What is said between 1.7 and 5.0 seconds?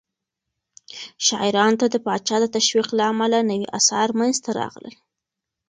ته د پاچا د تشويق له امله نوي آثار منځته راغلل.